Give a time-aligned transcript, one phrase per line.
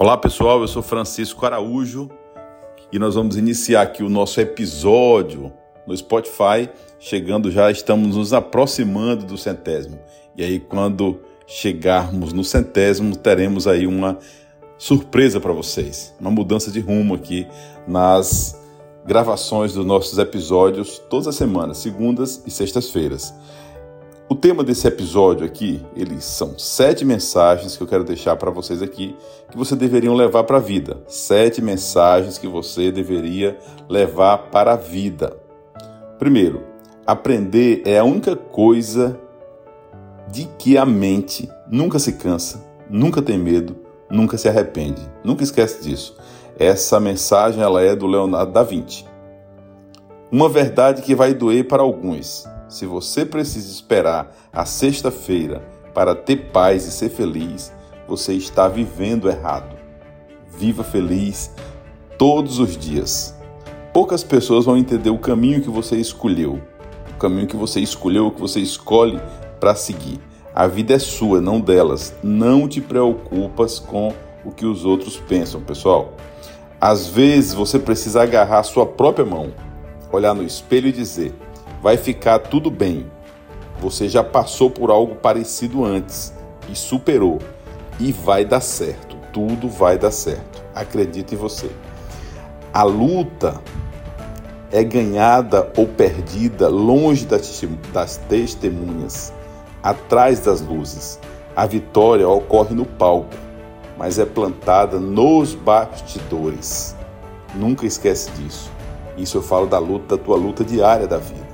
[0.00, 2.08] Olá pessoal, eu sou Francisco Araújo
[2.92, 5.52] e nós vamos iniciar aqui o nosso episódio
[5.88, 6.70] no Spotify.
[7.00, 9.98] Chegando já, estamos nos aproximando do centésimo.
[10.36, 14.16] E aí, quando chegarmos no centésimo, teremos aí uma
[14.78, 17.44] surpresa para vocês, uma mudança de rumo aqui
[17.84, 18.56] nas
[19.04, 23.34] gravações dos nossos episódios todas as semanas, segundas e sextas-feiras.
[24.30, 28.82] O tema desse episódio aqui, eles são sete mensagens que eu quero deixar para vocês
[28.82, 29.16] aqui
[29.50, 30.98] que você deveriam levar para a vida.
[31.08, 33.58] Sete mensagens que você deveria
[33.88, 35.34] levar para a vida.
[36.18, 36.62] Primeiro,
[37.06, 39.18] aprender é a única coisa
[40.30, 43.76] de que a mente nunca se cansa, nunca tem medo,
[44.10, 45.00] nunca se arrepende.
[45.24, 46.14] Nunca esquece disso.
[46.58, 49.06] Essa mensagem ela é do Leonardo da Vinci.
[50.30, 55.62] Uma verdade que vai doer para alguns se você precisa esperar a sexta-feira
[55.94, 57.72] para ter paz e ser feliz,
[58.06, 59.76] você está vivendo errado.
[60.56, 61.50] Viva feliz
[62.18, 63.34] todos os dias.
[63.92, 66.60] Poucas pessoas vão entender o caminho que você escolheu,
[67.14, 69.18] o caminho que você escolheu, o que você escolhe
[69.58, 70.20] para seguir.
[70.54, 72.14] A vida é sua, não delas.
[72.22, 74.12] Não te preocupas com
[74.44, 76.12] o que os outros pensam, pessoal.
[76.80, 79.52] Às vezes você precisa agarrar sua própria mão,
[80.12, 81.34] olhar no espelho e dizer:
[81.82, 83.10] vai ficar tudo bem.
[83.80, 86.32] Você já passou por algo parecido antes
[86.68, 87.38] e superou.
[88.00, 89.16] E vai dar certo.
[89.32, 90.62] Tudo vai dar certo.
[90.74, 91.70] Acredite em você.
[92.72, 93.60] A luta
[94.70, 99.32] é ganhada ou perdida longe das testemunhas,
[99.82, 101.18] atrás das luzes.
[101.56, 103.34] A vitória ocorre no palco,
[103.96, 106.94] mas é plantada nos bastidores.
[107.54, 108.70] Nunca esquece disso.
[109.16, 111.47] Isso eu falo da luta, da tua luta diária da vida.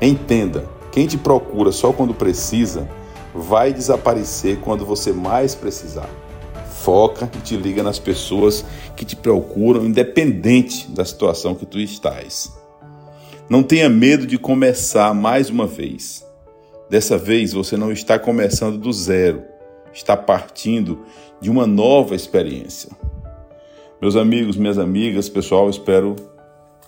[0.00, 2.88] Entenda, quem te procura só quando precisa,
[3.34, 6.08] vai desaparecer quando você mais precisar.
[6.82, 8.64] Foca e te liga nas pessoas
[8.96, 12.50] que te procuram, independente da situação que tu estás.
[13.48, 16.24] Não tenha medo de começar mais uma vez.
[16.88, 19.42] Dessa vez você não está começando do zero,
[19.92, 21.00] está partindo
[21.40, 22.90] de uma nova experiência.
[24.00, 26.16] Meus amigos, minhas amigas, pessoal, espero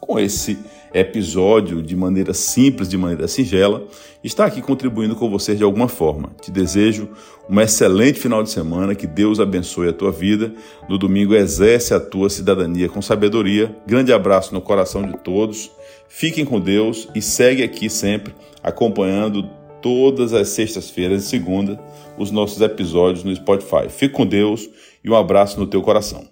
[0.00, 0.58] com esse
[0.92, 3.84] episódio de maneira simples, de maneira singela,
[4.22, 6.30] está aqui contribuindo com você de alguma forma.
[6.40, 7.08] Te desejo
[7.48, 10.52] um excelente final de semana, que Deus abençoe a tua vida.
[10.88, 13.76] No domingo, exerce a tua cidadania com sabedoria.
[13.86, 15.70] Grande abraço no coração de todos.
[16.08, 19.48] Fiquem com Deus e segue aqui sempre acompanhando
[19.80, 21.78] todas as sextas-feiras e segunda
[22.16, 23.88] os nossos episódios no Spotify.
[23.88, 24.68] Fique com Deus
[25.04, 26.26] e um abraço no teu coração.